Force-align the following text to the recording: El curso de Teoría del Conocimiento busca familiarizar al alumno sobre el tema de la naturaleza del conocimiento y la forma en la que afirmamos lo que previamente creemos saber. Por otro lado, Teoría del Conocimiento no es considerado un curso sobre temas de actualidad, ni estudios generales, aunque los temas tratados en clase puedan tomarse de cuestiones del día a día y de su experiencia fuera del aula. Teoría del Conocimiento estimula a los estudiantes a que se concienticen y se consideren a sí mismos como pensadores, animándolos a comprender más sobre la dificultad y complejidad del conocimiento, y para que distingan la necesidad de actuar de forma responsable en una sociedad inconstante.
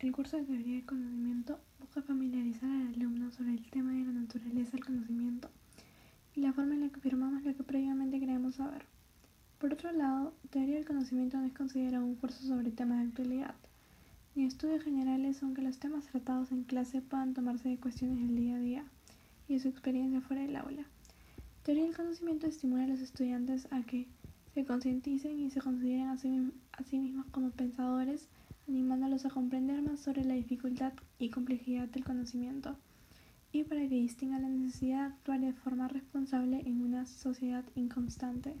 El 0.00 0.12
curso 0.12 0.38
de 0.38 0.44
Teoría 0.44 0.76
del 0.76 0.86
Conocimiento 0.86 1.60
busca 1.78 2.00
familiarizar 2.00 2.70
al 2.70 2.94
alumno 2.94 3.30
sobre 3.32 3.52
el 3.52 3.70
tema 3.70 3.92
de 3.92 4.06
la 4.06 4.12
naturaleza 4.12 4.70
del 4.72 4.86
conocimiento 4.86 5.50
y 6.34 6.40
la 6.40 6.54
forma 6.54 6.72
en 6.72 6.80
la 6.80 6.88
que 6.88 7.00
afirmamos 7.00 7.42
lo 7.42 7.54
que 7.54 7.62
previamente 7.62 8.18
creemos 8.18 8.54
saber. 8.54 8.86
Por 9.58 9.74
otro 9.74 9.92
lado, 9.92 10.32
Teoría 10.48 10.76
del 10.76 10.86
Conocimiento 10.86 11.36
no 11.36 11.44
es 11.44 11.52
considerado 11.52 12.06
un 12.06 12.14
curso 12.14 12.42
sobre 12.46 12.70
temas 12.70 13.00
de 13.00 13.08
actualidad, 13.08 13.54
ni 14.34 14.46
estudios 14.46 14.82
generales, 14.82 15.42
aunque 15.42 15.60
los 15.60 15.78
temas 15.78 16.06
tratados 16.06 16.50
en 16.50 16.64
clase 16.64 17.02
puedan 17.02 17.34
tomarse 17.34 17.68
de 17.68 17.76
cuestiones 17.76 18.26
del 18.26 18.36
día 18.36 18.56
a 18.56 18.60
día 18.60 18.84
y 19.48 19.54
de 19.54 19.60
su 19.60 19.68
experiencia 19.68 20.22
fuera 20.22 20.40
del 20.40 20.56
aula. 20.56 20.86
Teoría 21.62 21.84
del 21.84 21.94
Conocimiento 21.94 22.46
estimula 22.46 22.84
a 22.84 22.88
los 22.88 23.00
estudiantes 23.00 23.68
a 23.70 23.82
que 23.82 24.06
se 24.54 24.64
concienticen 24.64 25.38
y 25.40 25.50
se 25.50 25.60
consideren 25.60 26.06
a 26.06 26.16
sí 26.16 26.98
mismos 26.98 27.26
como 27.26 27.50
pensadores, 27.50 28.30
animándolos 28.70 29.26
a 29.26 29.30
comprender 29.30 29.82
más 29.82 29.98
sobre 29.98 30.24
la 30.24 30.34
dificultad 30.34 30.92
y 31.18 31.30
complejidad 31.30 31.88
del 31.88 32.04
conocimiento, 32.04 32.76
y 33.50 33.64
para 33.64 33.80
que 33.80 33.96
distingan 33.96 34.42
la 34.42 34.48
necesidad 34.48 35.08
de 35.08 35.14
actuar 35.14 35.40
de 35.40 35.52
forma 35.52 35.88
responsable 35.88 36.62
en 36.64 36.82
una 36.82 37.04
sociedad 37.04 37.64
inconstante. 37.74 38.54